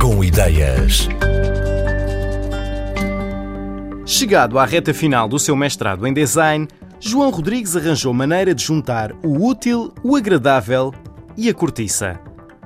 [0.00, 1.08] Com Ideias.
[4.04, 6.66] Chegado à reta final do seu mestrado em design,
[6.98, 10.92] João Rodrigues arranjou maneira de juntar o útil, o agradável
[11.36, 12.18] e a cortiça.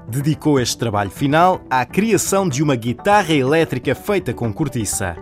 [0.08, 5.14] Dedicou este trabalho final à criação de uma guitarra elétrica feita com cortiça.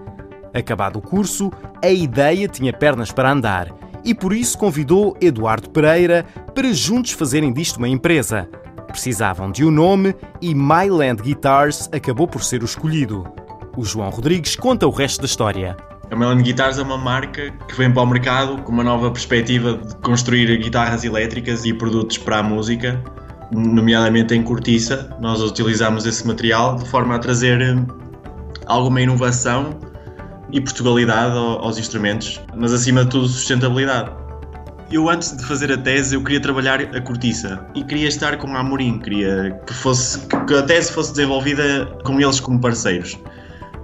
[0.54, 1.50] Acabado o curso,
[1.82, 7.52] a ideia tinha pernas para andar e por isso convidou Eduardo Pereira para juntos fazerem
[7.52, 8.48] disto uma empresa.
[8.92, 13.24] Precisavam de um nome e Myland Guitars acabou por ser o escolhido.
[13.74, 15.74] O João Rodrigues conta o resto da história.
[16.10, 19.78] A Myland Guitars é uma marca que vem para o mercado com uma nova perspectiva
[19.78, 23.02] de construir guitarras elétricas e produtos para a música,
[23.50, 25.16] nomeadamente em cortiça.
[25.18, 27.74] Nós utilizamos esse material de forma a trazer eh,
[28.66, 29.70] alguma inovação
[30.52, 34.21] e Portugalidade aos instrumentos, mas acima de tudo sustentabilidade.
[34.92, 37.66] Eu antes de fazer a tese eu queria trabalhar a cortiça.
[37.74, 42.20] E queria estar com a Amorim, queria que, fosse, que a tese fosse desenvolvida com
[42.20, 43.18] eles como parceiros.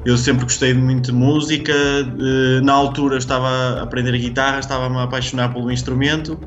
[0.05, 5.05] Eu sempre gostei muito de música, eh, na altura estava a aprender guitarra, estava-me a
[5.05, 6.39] apaixonar pelo instrumento,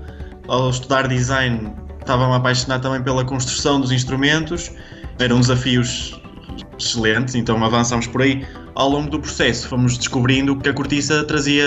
[0.47, 4.71] ao estudar design estava-me a apaixonar também pela construção dos instrumentos,
[5.17, 6.21] eram desafios
[6.77, 8.45] excelentes, então avançamos por aí.
[8.75, 11.65] Ao longo do processo fomos descobrindo que a cortiça trazia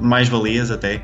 [0.00, 1.02] mais valias até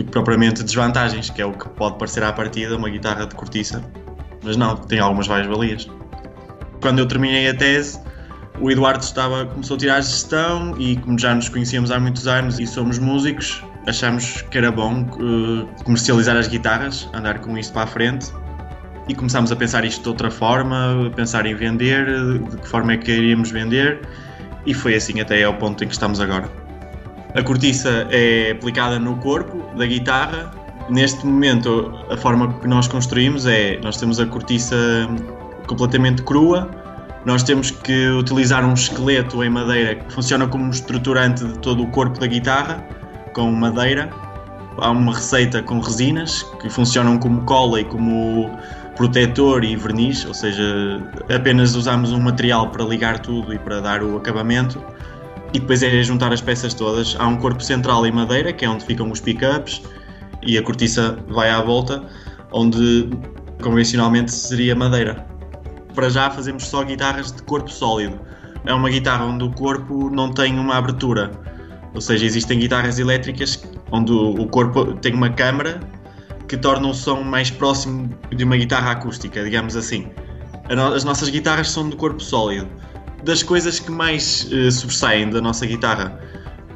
[0.00, 3.34] do que propriamente desvantagens, que é o que pode parecer à partida uma guitarra de
[3.34, 3.84] cortiça,
[4.42, 5.88] mas não, tem algumas várias valias.
[6.80, 8.00] Quando eu terminei a tese,
[8.58, 12.26] o Eduardo estava, começou a tirar a gestão e como já nos conhecíamos há muitos
[12.26, 17.72] anos e somos músicos, achámos que era bom uh, comercializar as guitarras, andar com isto
[17.72, 18.32] para a frente
[19.08, 22.06] e começámos a pensar isto de outra forma, a pensar em vender,
[22.48, 24.00] de que forma é que iríamos vender
[24.64, 26.69] e foi assim até ao ponto em que estamos agora.
[27.34, 30.50] A cortiça é aplicada no corpo da guitarra.
[30.88, 34.76] Neste momento, a forma que nós construímos é: nós temos a cortiça
[35.66, 36.68] completamente crua,
[37.24, 41.86] nós temos que utilizar um esqueleto em madeira que funciona como estruturante de todo o
[41.88, 42.84] corpo da guitarra,
[43.32, 44.10] com madeira.
[44.78, 48.50] Há uma receita com resinas que funcionam como cola e como
[48.96, 51.00] protetor e verniz, ou seja,
[51.34, 54.82] apenas usamos um material para ligar tudo e para dar o acabamento.
[55.52, 57.16] E depois é juntar as peças todas.
[57.18, 59.82] Há um corpo central em madeira, que é onde ficam os pickups,
[60.42, 62.02] e a cortiça vai à volta,
[62.52, 63.08] onde
[63.60, 65.26] convencionalmente seria madeira.
[65.94, 68.18] Para já fazemos só guitarras de corpo sólido.
[68.64, 71.30] É uma guitarra onde o corpo não tem uma abertura.
[71.94, 75.80] Ou seja, existem guitarras elétricas onde o corpo tem uma câmara
[76.46, 80.08] que torna o som mais próximo de uma guitarra acústica, digamos assim.
[80.94, 82.68] As nossas guitarras são de corpo sólido.
[83.24, 86.18] Das coisas que mais uh, sobressaem da nossa guitarra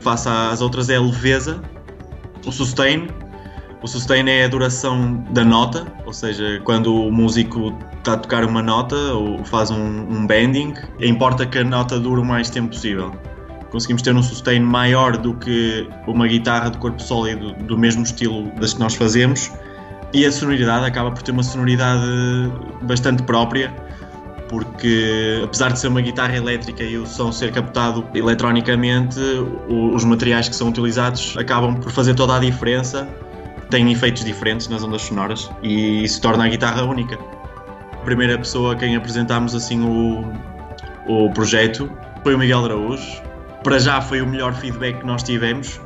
[0.01, 1.63] face às outras é a leveza,
[2.45, 3.09] o sustain.
[3.83, 8.45] O sustain é a duração da nota, ou seja, quando o músico está a tocar
[8.45, 12.69] uma nota ou faz um, um bending, importa que a nota dure o mais tempo
[12.69, 13.13] possível
[13.75, 18.49] conseguimos ter um sustain maior do que uma guitarra de corpo sólido do mesmo estilo
[18.61, 19.51] das que nós fazemos
[20.13, 22.07] e a sonoridade acaba por ter uma sonoridade
[22.83, 23.75] bastante própria
[24.55, 29.19] porque apesar de ser uma guitarra elétrica e o som ser captado eletronicamente,
[29.69, 33.09] os materiais que são utilizados acabam por fazer toda a diferença,
[33.69, 37.19] têm efeitos diferentes nas ondas sonoras e isso torna a guitarra única.
[37.95, 40.25] A primeira pessoa a quem apresentámos assim o,
[41.09, 41.91] o projeto
[42.23, 43.23] foi o Miguel Araújo,
[43.65, 45.81] para já foi o melhor feedback que nós tivemos.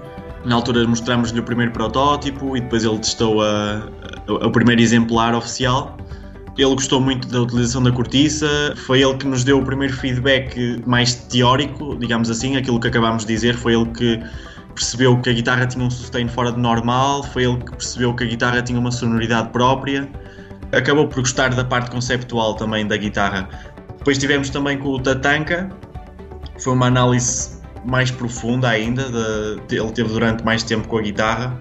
[0.44, 3.82] Na altura mostramos-lhe o primeiro protótipo e depois ele testou a,
[4.28, 5.96] a, o primeiro exemplar oficial.
[6.58, 10.82] Ele gostou muito da utilização da cortiça, foi ele que nos deu o primeiro feedback
[10.84, 14.20] mais teórico, digamos assim, aquilo que acabámos de dizer, foi ele que
[14.74, 18.24] percebeu que a guitarra tinha um sustain fora de normal, foi ele que percebeu que
[18.24, 20.08] a guitarra tinha uma sonoridade própria.
[20.72, 23.48] Acabou por gostar da parte conceptual também da guitarra.
[23.98, 25.70] Depois tivemos também com o Tatanka,
[26.58, 29.08] foi uma análise mais profunda ainda,
[29.68, 31.56] de, ele teve durante mais tempo com a guitarra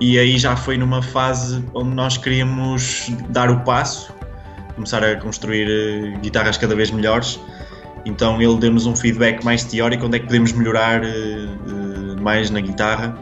[0.00, 4.12] e aí já foi numa fase onde nós queríamos dar o passo,
[4.74, 7.38] começar a construir eh, guitarras cada vez melhores.
[8.06, 12.60] Então ele deu-nos um feedback mais teórico, onde é que podemos melhorar uh, mais na
[12.60, 13.14] guitarra.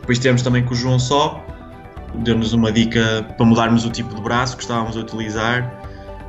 [0.00, 1.44] Depois tivemos também com o João Só,
[2.14, 5.82] deu-nos uma dica para mudarmos o tipo de braço que estávamos a utilizar.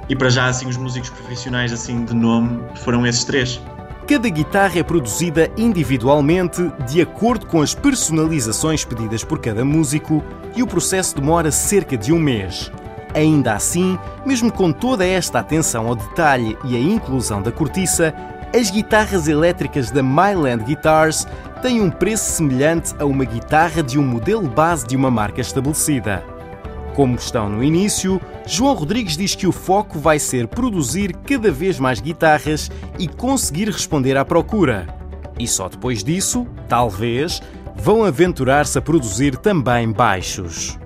[0.09, 3.61] E para já assim os músicos profissionais assim de nome foram esses três.
[4.07, 10.23] Cada guitarra é produzida individualmente de acordo com as personalizações pedidas por cada músico
[10.55, 12.71] e o processo demora cerca de um mês.
[13.15, 18.13] Ainda assim, mesmo com toda esta atenção ao detalhe e a inclusão da cortiça,
[18.55, 21.27] as guitarras elétricas da Myland Guitars
[21.63, 26.34] têm um preço semelhante a uma guitarra de um modelo base de uma marca estabelecida.
[26.95, 31.77] Como estão no início, João Rodrigues diz que o foco vai ser produzir cada vez
[31.77, 34.87] mais guitarras e conseguir responder à procura.
[35.37, 37.41] E só depois disso, talvez,
[37.75, 40.79] vão aventurar-se a produzir também baixos.